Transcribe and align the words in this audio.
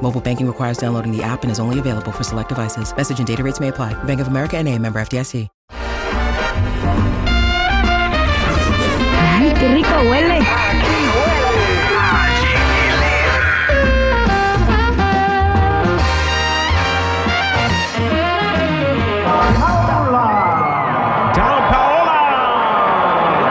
Mobile 0.00 0.20
banking 0.20 0.46
requires 0.46 0.78
downloading 0.78 1.14
the 1.14 1.22
app 1.22 1.42
and 1.42 1.50
is 1.50 1.58
only 1.60 1.78
available 1.78 2.12
for 2.12 2.24
select 2.24 2.48
devices. 2.48 2.96
Message 2.96 3.18
and 3.18 3.26
data 3.26 3.42
rates 3.42 3.60
may 3.60 3.68
apply. 3.68 3.92
Bank 4.04 4.20
of 4.20 4.28
America 4.28 4.56
and 4.56 4.66
a 4.66 4.78
member 4.78 4.98
FDIC. 5.00 5.48
Ay, 9.40 9.52
qué 9.58 9.68
rico 9.68 9.88
huele. 10.08 10.38
¡Chao, 21.34 21.58
Paola! 21.70 22.14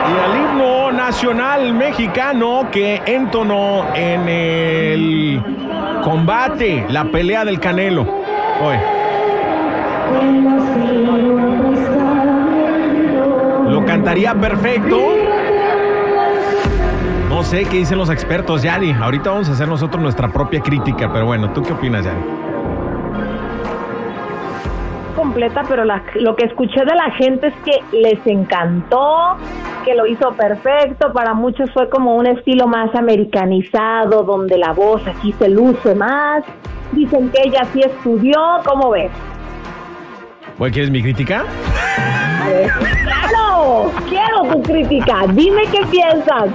Y 0.08 0.12
el 0.24 0.36
himno 0.40 0.92
nacional 0.92 1.72
mexicano 1.74 2.68
que 2.70 3.02
entonó 3.06 3.94
en 3.94 4.28
el 4.28 5.67
combate, 6.12 6.86
la 6.88 7.04
pelea 7.04 7.44
del 7.44 7.60
Canelo. 7.60 8.02
Oye. 8.64 8.80
Lo 13.68 13.84
cantaría 13.84 14.34
perfecto. 14.34 14.96
No 17.28 17.42
sé 17.42 17.64
qué 17.66 17.76
dicen 17.78 17.98
los 17.98 18.08
expertos, 18.08 18.62
Yadi. 18.62 18.92
Ahorita 18.92 19.30
vamos 19.30 19.50
a 19.50 19.52
hacer 19.52 19.68
nosotros 19.68 20.02
nuestra 20.02 20.28
propia 20.28 20.60
crítica, 20.62 21.10
pero 21.12 21.26
bueno, 21.26 21.50
¿tú 21.50 21.62
qué 21.62 21.72
opinas, 21.74 22.04
Yadi? 22.06 22.16
completa, 25.14 25.62
pero 25.68 25.84
la- 25.84 26.02
lo 26.14 26.36
que 26.36 26.44
escuché 26.46 26.78
de 26.84 26.94
la 26.94 27.10
gente 27.10 27.48
es 27.48 27.54
que 27.64 27.72
les 27.98 28.24
encantó, 28.24 29.36
que 29.88 29.94
lo 29.94 30.06
hizo 30.06 30.32
perfecto. 30.32 31.12
Para 31.14 31.32
muchos 31.32 31.70
fue 31.72 31.88
como 31.88 32.16
un 32.16 32.26
estilo 32.26 32.66
más 32.66 32.94
americanizado, 32.94 34.22
donde 34.22 34.58
la 34.58 34.72
voz 34.72 35.00
aquí 35.06 35.34
se 35.38 35.48
luce 35.48 35.94
más. 35.94 36.44
Dicen 36.92 37.30
que 37.30 37.48
ella 37.48 37.64
sí 37.72 37.80
estudió, 37.80 38.38
¿cómo 38.66 38.90
ves? 38.90 39.10
Oye, 40.58 40.72
¿Quieres 40.72 40.90
mi 40.90 41.02
crítica? 41.02 41.44
A 42.42 42.48
ver, 42.48 42.70
¡Claro! 43.02 43.90
Quiero 44.08 44.42
tu 44.52 44.62
crítica. 44.62 45.22
Dime 45.32 45.62
qué 45.72 45.86
piensas. 45.86 46.50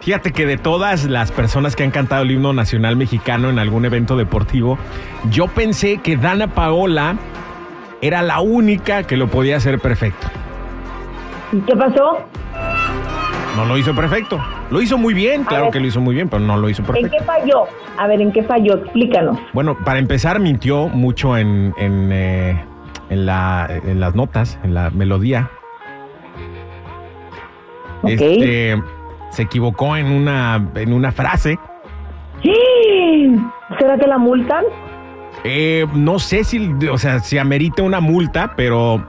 Fíjate 0.00 0.32
que 0.32 0.46
de 0.46 0.58
todas 0.58 1.04
las 1.06 1.32
personas 1.32 1.74
que 1.74 1.82
han 1.82 1.90
cantado 1.90 2.22
el 2.22 2.30
himno 2.30 2.52
nacional 2.52 2.94
mexicano 2.94 3.50
en 3.50 3.58
algún 3.58 3.84
evento 3.84 4.16
deportivo, 4.16 4.78
yo 5.30 5.48
pensé 5.48 5.98
que 5.98 6.16
Dana 6.16 6.54
Paola 6.54 7.16
era 8.00 8.22
la 8.22 8.40
única 8.40 9.02
que 9.02 9.16
lo 9.16 9.26
podía 9.26 9.56
hacer 9.56 9.80
perfecto. 9.80 10.28
¿Y 11.52 11.60
qué 11.60 11.76
pasó? 11.76 12.18
No 13.56 13.64
lo 13.64 13.76
hizo 13.76 13.94
perfecto. 13.94 14.38
Lo 14.70 14.80
hizo 14.80 14.98
muy 14.98 15.14
bien, 15.14 15.44
claro 15.44 15.64
ver. 15.64 15.72
que 15.72 15.80
lo 15.80 15.86
hizo 15.86 16.00
muy 16.00 16.14
bien, 16.14 16.28
pero 16.28 16.40
no 16.40 16.56
lo 16.56 16.68
hizo 16.68 16.82
¿En 16.82 16.86
perfecto. 16.86 17.16
qué 17.18 17.24
falló? 17.24 17.64
A 17.96 18.06
ver, 18.06 18.20
¿en 18.20 18.30
qué 18.32 18.42
falló? 18.44 18.74
Explícanos. 18.76 19.38
Bueno, 19.52 19.76
para 19.84 19.98
empezar, 19.98 20.38
mintió 20.38 20.88
mucho 20.88 21.36
en, 21.36 21.74
en, 21.78 22.10
eh, 22.12 22.64
en 23.10 23.26
la- 23.26 23.68
en 23.84 23.98
las 24.00 24.14
notas, 24.14 24.58
en 24.62 24.74
la 24.74 24.90
melodía. 24.90 25.50
Ok. 28.02 28.10
Este, 28.10 28.80
se 29.30 29.42
equivocó 29.42 29.96
en 29.96 30.06
una, 30.06 30.68
en 30.76 30.92
una 30.92 31.10
frase. 31.10 31.58
¿Será 33.78 33.98
que 33.98 34.06
la 34.06 34.18
multan? 34.18 34.64
Eh, 35.44 35.86
no 35.94 36.18
sé 36.18 36.44
si, 36.44 36.72
o 36.90 36.98
sea, 36.98 37.18
si 37.20 37.38
amerita 37.38 37.82
una 37.82 38.00
multa, 38.00 38.52
pero, 38.56 39.04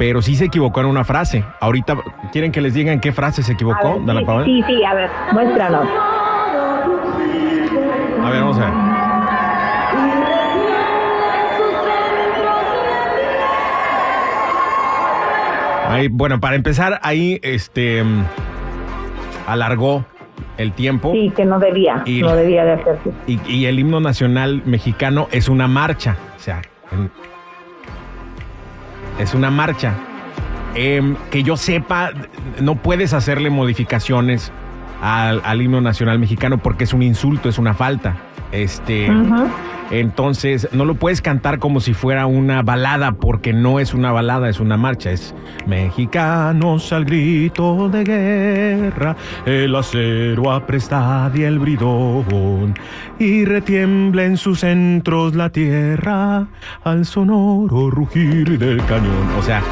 pero 0.00 0.22
sí 0.22 0.34
se 0.34 0.46
equivocó 0.46 0.80
en 0.80 0.86
una 0.86 1.04
frase. 1.04 1.44
Ahorita, 1.60 1.94
¿quieren 2.32 2.52
que 2.52 2.62
les 2.62 2.72
diga 2.72 2.90
en 2.90 3.00
qué 3.00 3.12
frase 3.12 3.42
se 3.42 3.52
equivocó, 3.52 4.00
ver, 4.00 4.16
sí, 4.20 4.24
Paola? 4.24 4.44
sí, 4.46 4.64
sí, 4.66 4.82
a 4.82 4.94
ver, 4.94 5.10
muéstranos. 5.34 5.86
A 8.24 8.30
ver, 8.30 8.40
vamos 8.40 8.58
a 8.58 8.60
ver. 8.60 8.70
Ahí, 15.88 16.08
bueno, 16.08 16.38
para 16.40 16.54
empezar, 16.56 17.00
ahí 17.02 17.40
este 17.42 18.02
alargó 19.46 20.04
el 20.56 20.72
tiempo 20.72 21.12
Sí, 21.12 21.32
que 21.34 21.44
no 21.44 21.58
debía, 21.58 22.02
Y- 22.06 22.20
no 22.22 22.34
debía 22.36 22.64
de 22.64 22.72
hacerse. 22.74 23.10
y, 23.26 23.40
y 23.50 23.66
el 23.66 23.78
himno 23.78 23.98
nacional 24.00 24.62
mexicano 24.64 25.28
es 25.32 25.48
una 25.48 25.66
marcha. 25.66 26.16
O 26.36 26.38
sea, 26.38 26.62
en- 26.92 27.10
es 29.20 29.34
una 29.34 29.50
marcha. 29.50 29.94
Em, 30.74 31.16
que 31.30 31.42
yo 31.42 31.56
sepa, 31.56 32.12
no 32.60 32.76
puedes 32.76 33.12
hacerle 33.12 33.50
modificaciones 33.50 34.52
al, 35.00 35.40
al 35.44 35.62
himno 35.62 35.80
nacional 35.80 36.18
mexicano 36.18 36.58
porque 36.58 36.84
es 36.84 36.92
un 36.92 37.02
insulto, 37.02 37.48
es 37.48 37.58
una 37.58 37.74
falta. 37.74 38.16
Este, 38.52 39.08
entonces 39.90 40.68
no 40.72 40.84
lo 40.84 40.94
puedes 40.94 41.22
cantar 41.22 41.58
como 41.58 41.80
si 41.80 41.94
fuera 41.94 42.26
una 42.26 42.62
balada 42.62 43.12
porque 43.12 43.52
no 43.52 43.78
es 43.80 43.94
una 43.94 44.12
balada, 44.12 44.48
es 44.48 44.60
una 44.60 44.76
marcha. 44.76 45.10
Es 45.10 45.34
mexicanos 45.66 46.92
al 46.92 47.04
grito 47.04 47.88
de 47.88 48.04
guerra, 48.04 49.16
el 49.46 49.74
acero 49.74 50.52
apresta 50.52 51.30
y 51.34 51.42
el 51.42 51.58
bridón 51.58 52.74
y 53.18 53.44
retiembla 53.44 54.24
en 54.24 54.36
sus 54.36 54.60
centros 54.60 55.34
la 55.34 55.50
tierra 55.50 56.46
al 56.84 57.04
sonoro 57.04 57.90
rugir 57.90 58.58
del 58.58 58.84
cañón. 58.86 59.28
O 59.38 59.42
sea, 59.42 59.62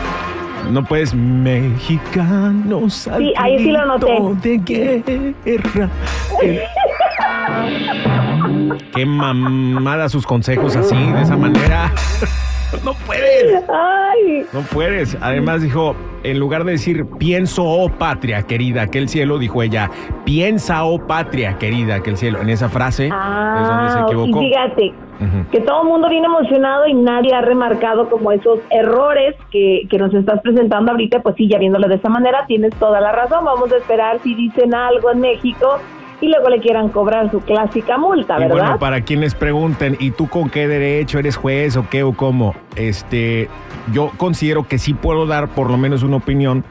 no 0.70 0.84
puedes 0.84 1.14
mexicanos 1.14 3.08
al 3.08 3.22
Sí, 3.22 3.32
ahí 3.36 3.58
sí 3.58 3.70
lo 3.70 3.86
noté. 3.86 4.18
de 4.42 4.58
guerra. 5.44 5.88
Qué 8.94 9.06
mamada 9.06 10.08
sus 10.08 10.26
consejos 10.26 10.76
así, 10.76 10.96
de 10.96 11.22
esa 11.22 11.36
manera. 11.36 11.92
No 12.84 12.92
puedes, 13.06 13.64
Ay, 13.70 14.44
no 14.52 14.60
puedes. 14.60 15.16
Además 15.22 15.62
dijo, 15.62 15.96
en 16.22 16.38
lugar 16.38 16.64
de 16.64 16.72
decir 16.72 17.06
pienso, 17.18 17.64
oh 17.64 17.88
patria 17.88 18.42
querida, 18.42 18.86
que 18.88 18.98
el 18.98 19.08
cielo, 19.08 19.38
dijo 19.38 19.62
ella, 19.62 19.90
piensa, 20.26 20.84
oh 20.84 20.98
patria 21.06 21.56
querida, 21.56 22.02
que 22.02 22.10
el 22.10 22.18
cielo. 22.18 22.42
En 22.42 22.50
esa 22.50 22.68
frase 22.68 23.06
es 23.06 23.10
donde 23.10 23.90
se 23.90 23.98
ah, 23.98 24.04
equivocó. 24.06 24.42
y 24.42 24.48
fíjate, 24.50 24.94
Que 25.50 25.60
todo 25.60 25.82
el 25.82 25.88
mundo 25.88 26.08
viene 26.08 26.26
emocionado 26.26 26.86
y 26.86 26.94
nadie 26.94 27.34
ha 27.34 27.40
remarcado 27.40 28.08
como 28.08 28.30
esos 28.30 28.60
errores 28.70 29.34
que, 29.50 29.82
que 29.90 29.98
nos 29.98 30.14
estás 30.14 30.40
presentando 30.42 30.92
ahorita, 30.92 31.20
pues 31.22 31.34
sí, 31.36 31.48
ya 31.48 31.58
viéndolo 31.58 31.88
de 31.88 31.96
esa 31.96 32.08
manera, 32.08 32.44
tienes 32.46 32.72
toda 32.76 33.00
la 33.00 33.10
razón. 33.10 33.44
Vamos 33.44 33.72
a 33.72 33.76
esperar 33.76 34.20
si 34.22 34.34
dicen 34.34 34.74
algo 34.74 35.10
en 35.10 35.20
México 35.20 35.78
y 36.20 36.28
luego 36.28 36.48
le 36.48 36.60
quieran 36.60 36.88
cobrar 36.88 37.30
su 37.30 37.40
clásica 37.40 37.96
multa, 37.96 38.36
Y 38.36 38.40
¿verdad? 38.40 38.56
bueno, 38.56 38.78
para 38.78 39.00
quienes 39.02 39.34
pregunten, 39.34 39.96
¿y 40.00 40.10
tú 40.10 40.28
con 40.28 40.50
qué 40.50 40.66
derecho 40.66 41.18
eres 41.18 41.36
juez 41.36 41.76
o 41.76 41.88
qué 41.88 42.02
o 42.02 42.12
cómo? 42.12 42.54
Este, 42.76 43.48
yo 43.92 44.10
considero 44.16 44.66
que 44.66 44.78
sí 44.78 44.94
puedo 44.94 45.26
dar 45.26 45.48
por 45.48 45.70
lo 45.70 45.76
menos 45.76 46.02
una 46.02 46.16
opinión, 46.16 46.64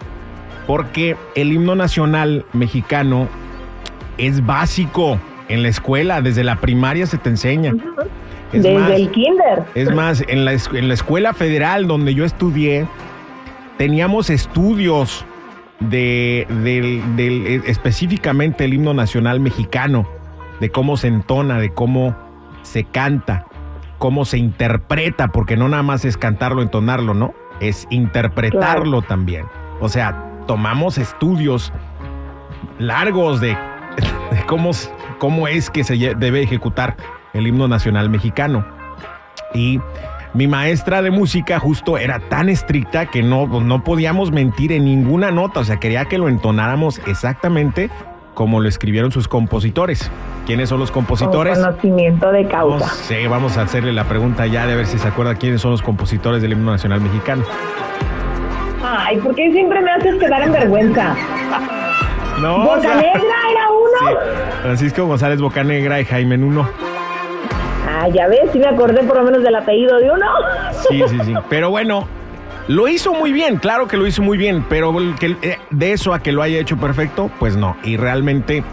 porque 0.65 1.15
el 1.35 1.53
himno 1.53 1.75
nacional 1.75 2.45
mexicano 2.53 3.27
es 4.17 4.45
básico 4.45 5.17
en 5.47 5.63
la 5.63 5.69
escuela, 5.69 6.21
desde 6.21 6.43
la 6.43 6.57
primaria 6.57 7.05
se 7.05 7.17
te 7.17 7.29
enseña. 7.29 7.73
Es 8.53 8.63
Desde 8.63 8.79
más, 8.79 8.91
el 8.91 9.11
kinder. 9.11 9.63
es 9.75 9.93
más, 9.93 10.23
en 10.27 10.45
la, 10.45 10.53
en 10.53 10.87
la 10.87 10.93
escuela 10.93 11.33
federal 11.33 11.87
donde 11.87 12.13
yo 12.13 12.23
estudié, 12.25 12.87
teníamos 13.77 14.29
estudios 14.29 15.25
de, 15.79 16.47
del, 16.63 17.15
del- 17.15 17.45
eh, 17.47 17.61
específicamente 17.65 18.65
el 18.65 18.73
himno 18.73 18.93
nacional 18.93 19.39
mexicano, 19.39 20.07
de 20.59 20.69
cómo 20.69 20.97
se 20.97 21.07
entona, 21.07 21.59
de 21.59 21.71
cómo 21.71 22.15
se 22.63 22.83
canta, 22.83 23.45
cómo 23.97 24.25
se 24.25 24.37
interpreta, 24.37 25.27
porque 25.27 25.57
no 25.57 25.67
nada 25.69 25.83
más 25.83 26.05
es 26.05 26.17
cantarlo, 26.17 26.61
entonarlo, 26.61 27.13
¿no? 27.13 27.33
Es 27.59 27.85
interpretarlo 27.89 29.01
también. 29.01 29.45
O 29.81 29.89
sea, 29.89 30.23
tomamos 30.47 30.97
estudios 30.97 31.71
largos 32.79 33.41
de, 33.41 33.49
de 34.31 34.45
cómo, 34.47 34.71
cómo 35.19 35.47
es 35.47 35.69
que 35.69 35.83
se 35.83 35.95
debe 36.15 36.41
ejecutar 36.41 36.95
el 37.33 37.47
himno 37.47 37.67
nacional 37.67 38.09
mexicano. 38.09 38.65
Y 39.53 39.79
mi 40.33 40.47
maestra 40.47 41.01
de 41.01 41.11
música 41.11 41.59
justo 41.59 41.97
era 41.97 42.19
tan 42.19 42.49
estricta 42.49 43.05
que 43.07 43.23
no, 43.23 43.47
pues, 43.49 43.63
no 43.63 43.83
podíamos 43.83 44.31
mentir 44.31 44.71
en 44.71 44.85
ninguna 44.85 45.31
nota, 45.31 45.61
o 45.61 45.63
sea, 45.63 45.77
quería 45.77 46.05
que 46.05 46.17
lo 46.17 46.27
entonáramos 46.27 46.99
exactamente 47.07 47.89
como 48.33 48.59
lo 48.59 48.69
escribieron 48.69 49.11
sus 49.11 49.27
compositores. 49.27 50.11
¿Quiénes 50.45 50.69
son 50.69 50.79
los 50.79 50.91
compositores? 50.91 51.57
Con 51.57 51.65
conocimiento 51.71 52.31
de 52.31 52.47
causa. 52.47 52.87
Sí, 52.89 53.25
vamos 53.27 53.57
a 53.57 53.63
hacerle 53.63 53.93
la 53.93 54.03
pregunta 54.03 54.45
ya 54.45 54.67
de 54.67 54.75
ver 54.75 54.85
si 54.85 54.99
se 54.99 55.07
acuerda 55.07 55.33
quiénes 55.35 55.59
son 55.61 55.71
los 55.71 55.81
compositores 55.81 56.41
del 56.43 56.51
himno 56.51 56.71
nacional 56.71 57.01
mexicano. 57.01 57.43
Ay, 58.85 59.17
¿por 59.17 59.33
qué 59.33 59.51
siempre 59.51 59.81
me 59.81 59.91
haces 59.91 60.15
quedar 60.19 60.41
en 60.43 60.51
vergüenza? 60.51 61.15
No, 62.39 62.59
Boca 62.59 62.77
o 62.77 62.81
sea- 62.81 62.95
Negra 62.97 63.11
era 63.51 63.67
uno. 63.71 63.97
Sí, 64.11 64.15
Francisco 64.61 65.05
González 65.07 65.41
Bocanegra 65.41 65.99
y 65.99 66.05
Jaime 66.05 66.35
uno. 66.35 66.69
Ah, 67.87 68.07
ya 68.09 68.27
ves, 68.27 68.41
sí 68.51 68.59
me 68.59 68.67
acordé 68.67 69.03
por 69.03 69.17
lo 69.17 69.23
menos 69.23 69.43
del 69.43 69.55
apellido 69.55 69.97
de 69.97 70.11
uno. 70.11 70.25
Sí, 70.89 71.01
sí, 71.07 71.17
sí. 71.25 71.33
Pero 71.49 71.69
bueno, 71.69 72.07
lo 72.67 72.87
hizo 72.87 73.13
muy 73.13 73.31
bien, 73.31 73.57
claro 73.57 73.87
que 73.87 73.97
lo 73.97 74.05
hizo 74.07 74.21
muy 74.21 74.37
bien, 74.37 74.65
pero 74.69 74.93
que- 75.19 75.37
eh, 75.41 75.57
de 75.71 75.93
eso 75.93 76.13
a 76.13 76.19
que 76.19 76.31
lo 76.31 76.41
haya 76.41 76.59
hecho 76.59 76.77
perfecto, 76.77 77.31
pues 77.39 77.55
no. 77.55 77.75
Y 77.83 77.97
realmente 77.97 78.63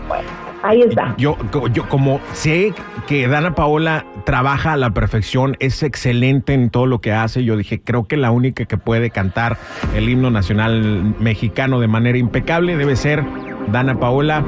Ahí 0.63 0.83
está. 0.83 1.15
yo, 1.17 1.37
yo 1.73 1.89
como 1.89 2.21
sé 2.33 2.75
que 3.07 3.29
Dana 3.29 3.55
Paola 3.55 4.05
trabaja 4.25 4.73
a 4.73 4.77
la 4.77 4.91
perfección, 4.91 5.57
es 5.61 5.83
excelente 5.83 6.55
en 6.55 6.71
todo 6.71 6.87
lo 6.87 7.01
que 7.01 7.13
hace, 7.13 7.45
yo 7.45 7.57
dije, 7.57 7.81
creo 7.83 8.07
que 8.09 8.17
la 8.17 8.31
única 8.31 8.65
que 8.65 8.79
puede 8.79 9.11
cantar 9.11 9.59
el 9.95 10.09
himno 10.09 10.31
nacional 10.31 11.15
mexicano 11.21 11.79
de 11.81 11.87
manera 11.89 12.17
impecable 12.19 12.77
debe 12.77 12.97
ser 12.97 13.23
Dana 13.69 13.99
Paola. 14.01 14.43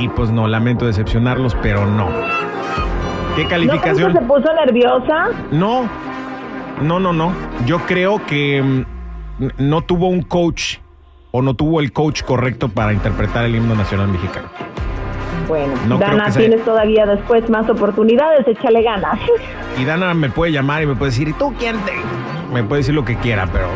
Y 0.00 0.08
pues 0.08 0.30
no, 0.30 0.46
lamento 0.46 0.86
decepcionarlos, 0.86 1.56
pero 1.60 1.84
no. 1.84 2.08
¿Qué 3.38 3.44
¿No 3.44 3.50
calificación? 3.50 4.12
que 4.12 4.18
se 4.18 4.24
puso 4.24 4.52
nerviosa? 4.52 5.28
No, 5.50 5.88
no, 6.82 6.98
no, 7.00 7.12
no. 7.12 7.32
Yo 7.66 7.78
creo 7.80 8.24
que 8.26 8.62
mm, 8.62 9.46
no 9.58 9.82
tuvo 9.82 10.08
un 10.08 10.22
coach 10.22 10.76
o 11.30 11.42
no 11.42 11.54
tuvo 11.54 11.80
el 11.80 11.92
coach 11.92 12.22
correcto 12.22 12.68
para 12.68 12.92
interpretar 12.92 13.44
el 13.44 13.54
himno 13.54 13.74
nacional 13.74 14.08
mexicano. 14.08 14.48
Bueno, 15.46 15.72
No 15.86 15.98
Dana, 15.98 16.30
sea- 16.30 16.40
tienes 16.42 16.64
todavía 16.64 17.06
después 17.06 17.48
más 17.48 17.68
oportunidades, 17.70 18.46
échale 18.46 18.82
ganas. 18.82 19.18
Y 19.78 19.84
Dana 19.84 20.12
me 20.14 20.30
puede 20.30 20.52
llamar 20.52 20.82
y 20.82 20.86
me 20.86 20.94
puede 20.94 21.10
decir, 21.12 21.28
¿y 21.28 21.32
tú 21.32 21.54
quién 21.58 21.76
te? 21.80 21.92
Me 22.52 22.62
puede 22.64 22.80
decir 22.80 22.94
lo 22.94 23.04
que 23.04 23.16
quiera, 23.16 23.46
pero... 23.52 23.68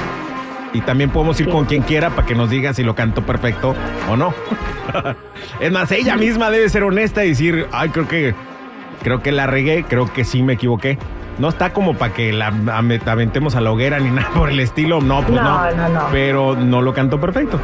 Y 0.75 0.81
también 0.81 1.11
podemos 1.11 1.39
ir 1.39 1.47
Sí. 1.47 1.53
con 1.53 1.67
quien 1.67 1.83
quiera 1.83 2.11
para 2.11 2.27
que 2.27 2.35
nos 2.35 2.49
diga 2.49 2.73
si 2.73 2.83
lo 2.83 2.95
canto 2.95 3.21
perfecto 3.23 3.75
o 4.11 4.17
no. 4.17 4.33
es 5.61 5.71
más, 5.71 5.93
ella 5.93 6.17
misma 6.17 6.51
debe 6.51 6.69
ser 6.71 6.83
honesta 6.83 7.25
y 7.25 7.29
decir, 7.31 7.67
ay, 7.73 7.91
creo 7.91 8.09
que, 8.09 8.35
creo 9.03 9.23
que 9.23 9.33
la 9.33 9.47
regué, 9.47 9.85
creo 9.85 10.13
que 10.13 10.25
sí 10.25 10.43
me 10.43 10.55
equivoqué. 10.55 10.99
No 11.39 11.49
está 11.49 11.73
como 11.73 11.95
para 11.95 12.13
que 12.13 12.33
la 12.33 12.53
aventemos 13.07 13.57
a 13.57 13.61
la 13.61 13.73
hoguera 13.73 13.99
ni 13.99 14.11
nada 14.15 14.31
por 14.35 14.51
el 14.51 14.61
estilo. 14.61 15.01
No, 15.01 15.21
pues 15.23 15.33
no. 15.41 15.43
No, 15.43 15.71
no, 15.77 15.89
no. 15.89 16.01
Pero 16.13 16.55
no 16.57 16.83
lo 16.83 16.93
cantó 16.93 17.21
perfecto. 17.21 17.59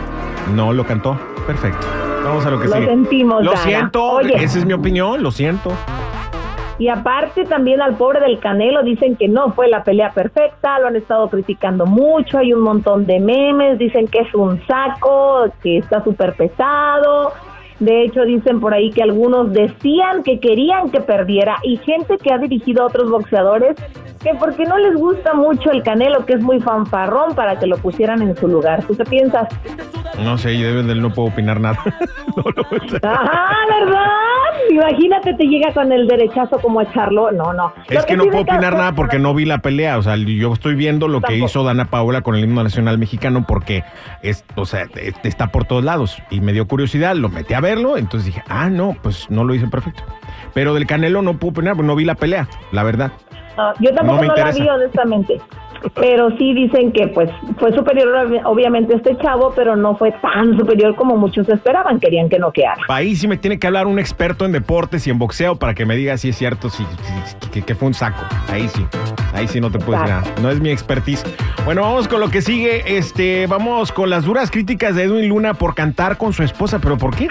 No 0.54 0.72
lo 0.72 0.84
cantó 0.84 1.18
perfecto. 1.46 1.86
Vamos 2.24 2.44
a 2.46 2.50
lo 2.50 2.58
que 2.60 2.66
Lo 2.68 2.74
sigue. 2.74 2.86
sentimos, 2.86 3.42
Lo 3.44 3.52
Dana. 3.52 3.62
siento. 3.62 4.04
Oye. 4.04 4.42
Esa 4.42 4.58
es 4.58 4.64
mi 4.64 4.72
opinión. 4.72 5.22
Lo 5.22 5.30
siento. 5.30 5.70
Y 6.80 6.88
aparte 6.88 7.44
también 7.44 7.82
al 7.82 7.96
pobre 7.96 8.20
del 8.20 8.38
Canelo 8.38 8.84
dicen 8.84 9.16
que 9.16 9.26
no 9.26 9.50
fue 9.52 9.68
la 9.68 9.82
pelea 9.82 10.12
perfecta, 10.12 10.78
lo 10.78 10.86
han 10.86 10.94
estado 10.94 11.28
criticando 11.28 11.86
mucho, 11.86 12.38
hay 12.38 12.52
un 12.52 12.60
montón 12.60 13.04
de 13.04 13.18
memes, 13.18 13.78
dicen 13.80 14.06
que 14.06 14.20
es 14.20 14.32
un 14.32 14.64
saco, 14.64 15.48
que 15.60 15.78
está 15.78 16.04
súper 16.04 16.34
pesado. 16.36 17.32
De 17.80 18.02
hecho, 18.02 18.22
dicen 18.24 18.58
por 18.60 18.74
ahí 18.74 18.90
que 18.90 19.02
algunos 19.02 19.52
decían 19.52 20.22
que 20.24 20.40
querían 20.40 20.90
que 20.90 21.00
perdiera 21.00 21.56
y 21.62 21.76
gente 21.76 22.18
que 22.18 22.32
ha 22.32 22.38
dirigido 22.38 22.82
a 22.82 22.86
otros 22.86 23.08
boxeadores 23.10 23.76
que 24.22 24.34
porque 24.34 24.64
no 24.64 24.76
les 24.78 24.94
gusta 24.96 25.32
mucho 25.34 25.70
el 25.70 25.84
Canelo, 25.84 26.26
que 26.26 26.32
es 26.34 26.40
muy 26.42 26.58
fanfarrón, 26.60 27.36
para 27.36 27.56
que 27.58 27.68
lo 27.68 27.76
pusieran 27.78 28.20
en 28.22 28.36
su 28.36 28.48
lugar. 28.48 28.82
¿Tú 28.84 28.96
qué 28.96 29.04
piensas? 29.04 29.46
No 30.24 30.36
sé, 30.36 30.54
y 30.54 30.62
debe 30.62 30.82
de 30.82 30.92
él 30.92 31.00
no 31.02 31.10
puedo 31.10 31.28
opinar 31.28 31.60
nada. 31.60 31.78
No 32.36 32.44
lo 32.54 32.62
voy 32.70 32.80
a- 32.80 33.00
Ah, 33.02 33.52
¿verdad? 33.80 34.06
Imagínate, 34.70 35.34
te 35.34 35.44
llega 35.44 35.72
con 35.72 35.90
el 35.92 36.06
derechazo 36.06 36.58
como 36.58 36.80
a 36.80 36.82
echarlo. 36.84 37.30
No, 37.32 37.52
no. 37.52 37.72
Es 37.88 38.04
que 38.04 38.16
no 38.16 38.24
puedo 38.24 38.42
opinar 38.42 38.74
nada 38.74 38.92
porque 38.92 39.18
no 39.18 39.34
vi 39.34 39.44
la 39.44 39.58
pelea. 39.58 39.98
O 39.98 40.02
sea, 40.02 40.16
yo 40.16 40.52
estoy 40.52 40.74
viendo 40.74 41.08
lo 41.08 41.20
que 41.20 41.36
hizo 41.36 41.64
Dana 41.64 41.86
Paola 41.86 42.22
con 42.22 42.34
el 42.34 42.44
himno 42.44 42.62
nacional 42.62 42.98
mexicano 42.98 43.44
porque 43.46 43.84
es, 44.22 44.44
o 44.56 44.66
sea, 44.66 44.86
e- 44.94 45.12
está 45.22 45.48
por 45.48 45.64
todos 45.64 45.84
lados. 45.84 46.22
Y 46.30 46.40
me 46.40 46.52
dio 46.52 46.66
curiosidad, 46.68 47.14
lo 47.16 47.28
metí 47.28 47.54
a 47.54 47.60
verlo. 47.60 47.96
Entonces 47.96 48.26
dije, 48.26 48.42
ah, 48.48 48.68
no, 48.68 48.96
pues 49.02 49.30
no 49.30 49.44
lo 49.44 49.54
hice 49.54 49.66
perfecto. 49.68 50.02
Pero 50.54 50.74
del 50.74 50.86
Canelo 50.86 51.22
no 51.22 51.38
puedo 51.38 51.52
opinar, 51.52 51.74
porque 51.74 51.86
no 51.86 51.96
vi 51.96 52.04
la 52.04 52.14
pelea, 52.14 52.48
la 52.72 52.82
verdad. 52.82 53.12
No, 53.56 53.72
yo 53.80 53.92
tampoco 53.94 54.22
No 54.22 54.36
la 54.36 54.52
vi, 54.52 54.68
honestamente. 54.68 55.40
Pero 55.94 56.30
sí 56.38 56.52
dicen 56.54 56.92
que 56.92 57.08
pues 57.08 57.30
fue 57.58 57.72
superior 57.72 58.08
ob- 58.28 58.40
obviamente 58.44 58.94
este 58.96 59.16
chavo, 59.18 59.52
pero 59.54 59.76
no 59.76 59.96
fue 59.96 60.12
tan 60.22 60.56
superior 60.58 60.94
como 60.96 61.16
muchos 61.16 61.48
esperaban, 61.48 62.00
querían 62.00 62.28
que 62.28 62.38
no 62.38 62.52
quedara. 62.52 62.80
Ahí 62.88 63.16
sí 63.16 63.28
me 63.28 63.36
tiene 63.36 63.58
que 63.58 63.66
hablar 63.66 63.86
un 63.86 63.98
experto 63.98 64.44
en 64.44 64.52
deportes 64.52 65.06
y 65.06 65.10
en 65.10 65.18
boxeo 65.18 65.56
para 65.56 65.74
que 65.74 65.86
me 65.86 65.96
diga 65.96 66.16
si 66.18 66.30
es 66.30 66.36
cierto, 66.36 66.68
si, 66.70 66.84
si- 66.84 67.50
que, 67.50 67.62
que 67.62 67.74
fue 67.74 67.88
un 67.88 67.94
saco. 67.94 68.22
Ahí 68.50 68.68
sí, 68.68 68.84
ahí 69.34 69.46
sí 69.48 69.60
no 69.60 69.70
te 69.70 69.78
Exacto. 69.78 70.08
nada. 70.08 70.22
No 70.42 70.50
es 70.50 70.60
mi 70.60 70.70
expertise. 70.70 71.24
Bueno, 71.64 71.82
vamos 71.82 72.08
con 72.08 72.20
lo 72.20 72.30
que 72.30 72.42
sigue. 72.42 72.96
Este, 72.98 73.46
vamos 73.46 73.92
con 73.92 74.10
las 74.10 74.24
duras 74.24 74.50
críticas 74.50 74.94
de 74.94 75.04
Edwin 75.04 75.28
Luna 75.28 75.54
por 75.54 75.74
cantar 75.74 76.16
con 76.16 76.32
su 76.32 76.42
esposa. 76.42 76.78
¿Pero 76.80 76.96
por 76.98 77.14
qué? 77.14 77.28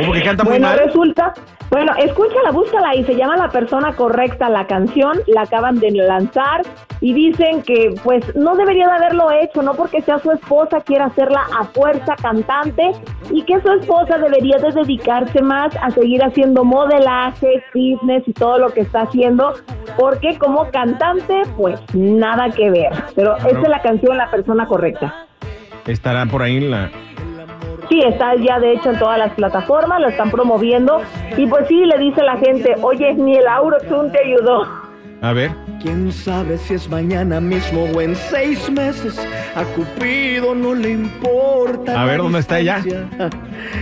¿O 0.00 0.06
porque 0.06 0.22
canta 0.22 0.44
muy 0.44 0.52
bueno, 0.52 0.68
mal? 0.68 0.78
resulta, 0.78 1.34
bueno, 1.70 1.92
escúchala, 1.98 2.50
búscala 2.50 2.94
y 2.94 3.04
se 3.04 3.14
llama 3.14 3.36
La 3.36 3.48
persona 3.48 3.94
correcta 3.94 4.48
la 4.48 4.66
canción, 4.66 5.20
la 5.26 5.42
acaban 5.42 5.80
de 5.80 5.90
lanzar 5.90 6.62
y 7.00 7.12
dicen 7.12 7.62
que 7.62 7.94
pues 8.02 8.24
no 8.34 8.54
debería 8.56 8.86
de 8.86 8.92
haberlo 8.92 9.30
hecho, 9.30 9.62
no 9.62 9.74
porque 9.74 10.00
sea 10.02 10.18
su 10.18 10.30
esposa 10.30 10.80
quiera 10.80 11.06
hacerla 11.06 11.42
a 11.58 11.64
fuerza 11.64 12.14
cantante 12.16 12.92
y 13.30 13.42
que 13.42 13.60
su 13.60 13.70
esposa 13.72 14.18
debería 14.18 14.56
de 14.58 14.72
dedicarse 14.72 15.42
más 15.42 15.74
a 15.82 15.90
seguir 15.90 16.22
haciendo 16.22 16.64
modelaje, 16.64 17.62
fitness 17.72 18.26
y 18.26 18.32
todo 18.32 18.58
lo 18.58 18.70
que 18.70 18.80
está 18.80 19.02
haciendo, 19.02 19.54
porque 19.98 20.38
como 20.38 20.70
cantante 20.70 21.42
pues 21.56 21.80
nada 21.94 22.48
que 22.50 22.70
ver, 22.70 22.92
pero 23.14 23.36
esta 23.36 23.60
es 23.60 23.68
la 23.68 23.82
canción 23.82 24.16
La 24.16 24.30
persona 24.30 24.66
correcta. 24.66 25.26
Estará 25.86 26.24
por 26.26 26.42
ahí 26.42 26.56
en 26.56 26.70
la... 26.70 26.90
Sí, 27.88 28.00
está 28.00 28.34
ya 28.36 28.58
de 28.58 28.72
hecho 28.72 28.90
en 28.90 28.98
todas 28.98 29.18
las 29.18 29.32
plataformas, 29.34 30.00
lo 30.00 30.08
están 30.08 30.30
promoviendo 30.30 31.02
y 31.36 31.46
pues 31.46 31.66
sí, 31.68 31.84
le 31.84 31.98
dice 31.98 32.22
la 32.22 32.36
gente, 32.36 32.74
oye, 32.82 33.14
ni 33.14 33.36
el 33.36 33.46
Aurochun 33.46 34.10
te 34.12 34.20
ayudó. 34.24 34.66
A 35.22 35.32
ver. 35.32 35.52
Quién 35.80 36.12
sabe 36.12 36.58
si 36.58 36.74
es 36.74 36.88
mañana 36.88 37.40
mismo 37.40 37.84
o 37.84 38.00
en 38.00 38.14
seis 38.14 38.70
meses. 38.70 39.18
A 39.54 39.64
Cupido 39.64 40.54
no 40.54 40.74
le 40.74 40.90
importa. 40.90 42.00
A 42.00 42.04
ver, 42.04 42.18
la 42.18 42.22
¿dónde 42.24 42.38
está 42.40 42.58
ella? 42.58 42.82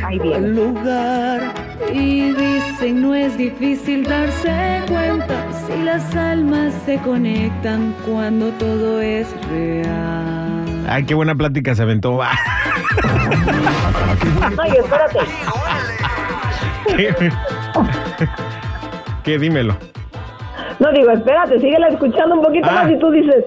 Ahí 0.06 0.18
viene. 0.18 0.36
El 0.36 0.54
lugar. 0.54 1.52
Y 1.92 2.32
dicen 2.32 3.02
no 3.02 3.14
es 3.14 3.36
difícil 3.36 4.04
darse 4.04 4.82
cuenta 4.88 5.46
si 5.66 5.82
las 5.82 6.14
almas 6.14 6.74
se 6.84 6.98
conectan 6.98 7.94
cuando 8.06 8.50
todo 8.52 9.00
es 9.00 9.28
real. 9.50 10.86
Ay, 10.88 11.04
qué 11.04 11.14
buena 11.14 11.34
plática 11.34 11.74
se 11.74 11.82
aventó. 11.82 12.20
Ay, 14.58 14.72
espérate. 14.78 15.18
¿Qué? 16.96 17.14
¿Qué? 19.24 19.38
Dímelo. 19.38 19.76
No 20.78 20.90
digo, 20.92 21.10
espérate, 21.10 21.60
síguela 21.60 21.88
escuchando 21.88 22.36
un 22.36 22.42
poquito 22.42 22.66
Ah, 22.70 22.84
más 22.84 22.90
y 22.90 22.98
tú 22.98 23.10
dices, 23.10 23.44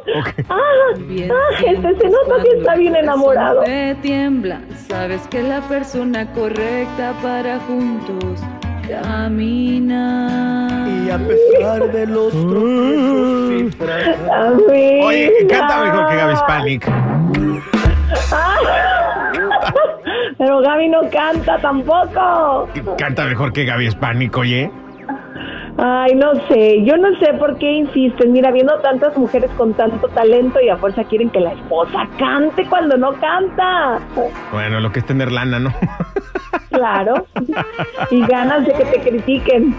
ah, 0.50 0.60
Bien 1.00 1.32
ah, 1.32 1.36
este 1.66 1.98
se 1.98 2.10
nota 2.10 2.44
que 2.44 2.50
está 2.60 2.76
bien 2.76 2.96
enamorado. 2.96 3.64
te 3.64 3.96
tiembla, 4.04 4.62
sabes 4.88 5.28
que 5.30 5.40
es 5.40 5.48
la 5.48 5.62
persona 5.62 6.32
correcta 6.34 7.14
para 7.24 7.58
juntos 7.62 8.40
caminar. 8.88 10.88
Y 10.88 11.10
a 11.10 11.18
pesar 11.18 11.92
de 11.92 12.06
los 12.06 12.32
tropiezos 12.48 13.74
y. 14.76 15.02
Oye, 15.02 15.32
canta 15.50 15.84
mejor 15.86 16.10
que 16.10 16.16
Gaby 16.16 16.36
Spanik. 16.36 16.88
Pero 20.44 20.60
Gaby 20.60 20.90
no 20.90 21.10
canta 21.10 21.58
tampoco. 21.60 22.68
Canta 22.98 23.24
mejor 23.24 23.54
que 23.54 23.64
Gaby 23.64 23.92
Spanik, 23.92 24.38
oye. 24.38 24.70
Ay, 25.78 26.16
no 26.16 26.36
sé, 26.50 26.84
yo 26.84 26.98
no 26.98 27.18
sé 27.18 27.34
por 27.36 27.58
qué 27.58 27.72
insisten. 27.72 28.34
Mira, 28.34 28.52
viendo 28.52 28.78
tantas 28.80 29.18
mujeres 29.18 29.50
con 29.58 29.74
tanto 29.74 30.06
talento 30.10 30.60
y 30.60 30.68
a 30.68 30.76
fuerza 30.76 31.06
quieren 31.06 31.30
que 31.30 31.40
la 31.40 31.54
esposa 31.54 32.10
cante 32.20 32.66
cuando 32.66 32.98
no 32.98 33.14
canta. 33.14 34.00
Bueno, 34.52 34.82
lo 34.82 34.92
que 34.92 35.00
es 35.00 35.06
tener 35.06 35.32
lana, 35.32 35.60
¿no? 35.60 35.74
Claro. 36.70 37.26
Y 38.12 38.26
ganas 38.26 38.66
de 38.66 38.74
que 38.74 38.84
te 38.84 39.00
critiquen. 39.00 39.74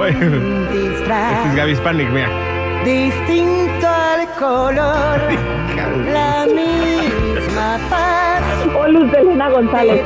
Oye, 0.00 0.10
este 0.10 1.48
es 1.48 1.54
Gaby 1.54 1.76
Spanik, 1.76 2.10
mira. 2.10 2.28
Distinto 2.84 3.86
al 3.86 4.26
color, 4.38 5.20
Luz 8.88 9.10
de 9.12 9.18
Elena 9.20 9.48
González. 9.50 10.02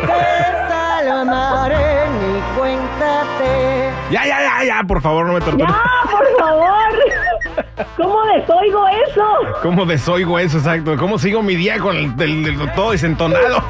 Ya, 4.10 4.26
ya, 4.26 4.38
ya, 4.42 4.64
ya, 4.64 4.82
por 4.86 5.00
favor, 5.00 5.26
no 5.26 5.32
me 5.34 5.40
tortures. 5.40 5.68
¡Ya, 5.70 6.10
por 6.10 6.26
favor! 6.38 7.86
¿Cómo 7.96 8.22
desoigo 8.36 8.86
eso? 9.08 9.24
¿Cómo 9.62 9.86
desoigo 9.86 10.38
eso, 10.38 10.58
exacto? 10.58 10.96
¿Cómo 10.98 11.18
sigo 11.18 11.42
mi 11.42 11.54
día 11.56 11.78
con 11.78 11.96
el, 11.96 12.12
el- 12.20 12.46
el- 12.60 12.72
todo 12.74 12.90
desentonado? 12.92 13.62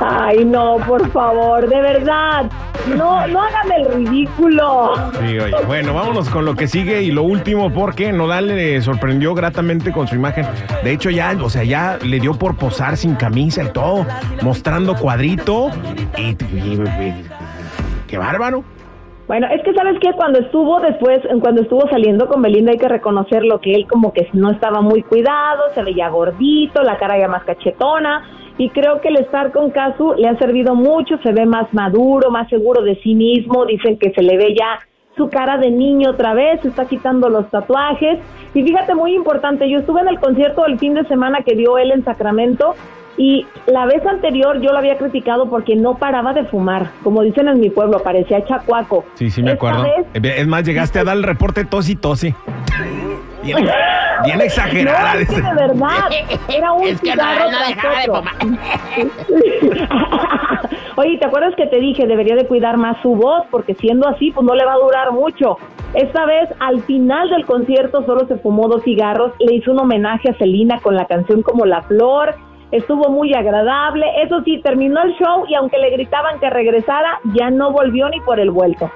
Ay, 0.00 0.44
no, 0.44 0.76
por 0.86 1.08
favor, 1.10 1.68
de 1.68 1.80
verdad. 1.80 2.46
No, 2.96 3.26
no 3.26 3.40
hagan 3.42 3.72
el 3.78 3.92
ridículo. 3.94 4.92
Sí, 5.20 5.38
oye. 5.38 5.54
Bueno, 5.66 5.94
vámonos 5.94 6.28
con 6.28 6.44
lo 6.44 6.54
que 6.54 6.66
sigue 6.66 7.02
y 7.02 7.10
lo 7.10 7.22
último, 7.22 7.70
porque 7.72 8.12
Nodal 8.12 8.48
le 8.48 8.80
sorprendió 8.82 9.34
gratamente 9.34 9.92
con 9.92 10.06
su 10.06 10.14
imagen. 10.14 10.46
De 10.82 10.92
hecho, 10.92 11.10
ya, 11.10 11.34
o 11.42 11.48
sea, 11.50 11.64
ya 11.64 11.98
le 12.02 12.20
dio 12.20 12.34
por 12.34 12.56
posar 12.56 12.96
sin 12.96 13.14
camisa 13.14 13.62
y 13.64 13.68
todo, 13.72 14.06
mostrando 14.42 14.94
cuadrito. 14.96 15.70
Y, 16.16 16.22
y- 16.22 16.36
y- 16.74 17.24
qué 18.06 18.18
bárbaro. 18.18 18.64
Bueno, 19.26 19.46
es 19.50 19.62
que 19.64 19.72
sabes 19.72 19.98
que 20.00 20.12
cuando 20.12 20.38
estuvo 20.38 20.80
después, 20.80 21.20
cuando 21.40 21.62
estuvo 21.62 21.88
saliendo 21.88 22.28
con 22.28 22.42
Belinda, 22.42 22.72
hay 22.72 22.78
que 22.78 22.88
reconocer 22.88 23.42
lo 23.42 23.58
que 23.58 23.74
él 23.74 23.86
como 23.88 24.12
que 24.12 24.28
no 24.34 24.50
estaba 24.50 24.82
muy 24.82 25.02
cuidado, 25.02 25.62
se 25.74 25.82
veía 25.82 26.10
gordito, 26.10 26.82
la 26.82 26.98
cara 26.98 27.18
ya 27.18 27.26
más 27.26 27.42
cachetona. 27.44 28.22
Y 28.56 28.70
creo 28.70 29.00
que 29.00 29.08
el 29.08 29.16
estar 29.16 29.50
con 29.50 29.70
Casu 29.70 30.14
le 30.16 30.28
ha 30.28 30.38
servido 30.38 30.74
mucho, 30.76 31.18
se 31.24 31.32
ve 31.32 31.44
más 31.44 31.72
maduro, 31.74 32.30
más 32.30 32.48
seguro 32.48 32.82
de 32.82 32.94
sí 33.02 33.14
mismo. 33.14 33.64
Dicen 33.66 33.98
que 33.98 34.12
se 34.12 34.22
le 34.22 34.36
ve 34.36 34.54
ya 34.58 34.78
su 35.16 35.28
cara 35.28 35.58
de 35.58 35.70
niño 35.70 36.10
otra 36.10 36.34
vez, 36.34 36.60
se 36.62 36.68
está 36.68 36.84
quitando 36.86 37.28
los 37.28 37.50
tatuajes. 37.50 38.18
Y 38.54 38.62
fíjate, 38.62 38.94
muy 38.94 39.14
importante, 39.14 39.68
yo 39.68 39.78
estuve 39.80 40.00
en 40.02 40.08
el 40.08 40.20
concierto 40.20 40.62
del 40.62 40.78
fin 40.78 40.94
de 40.94 41.04
semana 41.06 41.40
que 41.44 41.56
dio 41.56 41.78
él 41.78 41.90
en 41.90 42.04
Sacramento 42.04 42.74
y 43.16 43.46
la 43.66 43.86
vez 43.86 44.04
anterior 44.06 44.60
yo 44.60 44.72
lo 44.72 44.78
había 44.78 44.98
criticado 44.98 45.48
porque 45.48 45.76
no 45.76 45.96
paraba 45.98 46.32
de 46.32 46.44
fumar. 46.44 46.90
Como 47.02 47.22
dicen 47.22 47.48
en 47.48 47.58
mi 47.60 47.70
pueblo, 47.70 48.02
parecía 48.02 48.44
chacuaco. 48.44 49.04
Sí, 49.14 49.30
sí, 49.30 49.42
me 49.42 49.52
Esta 49.52 49.68
acuerdo. 49.68 49.82
vez- 50.14 50.36
Es 50.38 50.46
más, 50.46 50.64
llegaste 50.64 50.98
a 51.00 51.04
dar 51.04 51.16
el 51.16 51.22
reporte 51.24 51.64
tos 51.64 51.88
y 51.90 51.96
tosi. 51.96 52.34
Bien, 54.24 54.40
exagerada. 54.40 55.14
No, 55.14 55.20
es 55.20 55.28
que 55.28 55.42
de 55.42 55.54
verdad, 55.54 56.10
era 56.48 56.72
un 56.72 56.86
Es 56.86 57.00
que 57.00 57.10
cigarro 57.10 57.50
no, 57.50 57.58
dejaba 57.66 57.94
de. 58.00 59.10
Oye, 60.96 61.18
¿te 61.18 61.26
acuerdas 61.26 61.54
que 61.56 61.66
te 61.66 61.80
dije 61.80 62.06
debería 62.06 62.36
de 62.36 62.46
cuidar 62.46 62.76
más 62.76 62.96
su 63.02 63.16
voz? 63.16 63.44
Porque 63.50 63.74
siendo 63.74 64.08
así, 64.08 64.30
pues 64.30 64.46
no 64.46 64.54
le 64.54 64.64
va 64.64 64.74
a 64.74 64.78
durar 64.78 65.12
mucho. 65.12 65.58
Esta 65.94 66.24
vez, 66.24 66.48
al 66.60 66.82
final 66.82 67.30
del 67.30 67.46
concierto, 67.46 68.04
solo 68.04 68.26
se 68.26 68.36
fumó 68.36 68.68
dos 68.68 68.82
cigarros. 68.84 69.32
Le 69.40 69.54
hizo 69.54 69.72
un 69.72 69.80
homenaje 69.80 70.30
a 70.30 70.34
Celina 70.34 70.80
con 70.80 70.94
la 70.94 71.06
canción 71.06 71.42
como 71.42 71.66
La 71.66 71.82
Flor. 71.82 72.34
Estuvo 72.70 73.10
muy 73.10 73.34
agradable. 73.34 74.06
Eso 74.22 74.42
sí, 74.44 74.60
terminó 74.62 75.02
el 75.02 75.14
show 75.14 75.44
y 75.48 75.54
aunque 75.54 75.78
le 75.78 75.90
gritaban 75.90 76.38
que 76.40 76.50
regresara, 76.50 77.20
ya 77.34 77.50
no 77.50 77.72
volvió 77.72 78.08
ni 78.08 78.20
por 78.20 78.38
el 78.40 78.50
vuelto. 78.50 78.90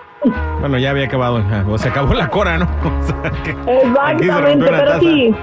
Bueno, 0.60 0.78
ya 0.78 0.90
había 0.90 1.04
acabado. 1.06 1.40
ya, 1.48 1.64
O 1.68 1.78
se 1.78 1.88
acabó 1.88 2.14
la 2.14 2.28
cora, 2.28 2.58
¿no? 2.58 2.66
O 2.84 3.02
sea, 3.06 3.30
que 3.42 3.50
Exactamente, 3.50 4.66
pero 4.68 4.84
taza. 4.84 5.00
sí. 5.00 5.34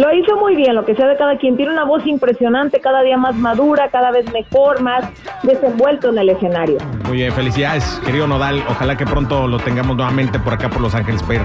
Lo 0.00 0.10
hizo 0.14 0.34
muy 0.36 0.56
bien, 0.56 0.74
lo 0.74 0.86
que 0.86 0.94
sea 0.94 1.06
de 1.08 1.16
cada 1.18 1.36
quien. 1.36 1.58
Tiene 1.58 1.72
una 1.72 1.84
voz 1.84 2.06
impresionante, 2.06 2.80
cada 2.80 3.02
día 3.02 3.18
más 3.18 3.36
madura, 3.36 3.90
cada 3.90 4.10
vez 4.10 4.24
mejor, 4.32 4.80
más 4.80 5.04
desenvuelto 5.42 6.08
en 6.08 6.16
el 6.16 6.30
escenario. 6.30 6.78
Muy 7.04 7.18
bien, 7.18 7.30
felicidades, 7.34 8.00
querido 8.06 8.26
Nodal. 8.26 8.64
Ojalá 8.66 8.96
que 8.96 9.04
pronto 9.04 9.46
lo 9.46 9.58
tengamos 9.58 9.98
nuevamente 9.98 10.38
por 10.38 10.54
acá 10.54 10.70
por 10.70 10.80
Los 10.80 10.94
Ángeles 10.94 11.22
para 11.22 11.34
ir 11.34 11.42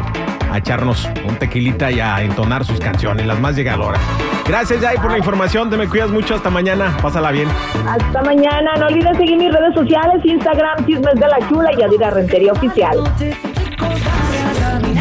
a 0.50 0.58
echarnos 0.58 1.06
un 1.28 1.36
tequilita 1.36 1.92
y 1.92 2.00
a 2.00 2.22
entonar 2.22 2.64
sus 2.64 2.80
canciones, 2.80 3.28
las 3.28 3.42
más 3.42 3.58
llegadoras. 3.58 4.00
Gracias, 4.48 4.80
Jay, 4.80 4.96
por 5.00 5.12
la 5.12 5.18
información. 5.18 5.70
Te 5.70 5.76
me 5.76 5.90
cuidas 5.90 6.12
mucho. 6.12 6.36
Hasta 6.36 6.50
mañana. 6.50 6.96
Pásala 7.02 7.32
bien. 7.32 7.50
Hasta 7.86 8.22
mañana. 8.22 8.74
No 8.80 8.88
olviden 8.88 9.18
seguir 9.18 9.36
mis 9.38 9.52
redes 9.52 9.74
sociales, 9.74 10.24
Instagram, 10.24 10.86
Chismes 10.86 11.16
de 11.16 11.28
la 11.28 11.40
Chula 11.50 11.72
y 11.78 11.84
Adira 11.84 12.10
Rentería 12.10 12.54
Oficial. 12.54 13.00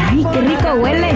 Ay, 0.09 0.25
qué 0.33 0.41
rico 0.41 0.73
huele. 0.81 1.07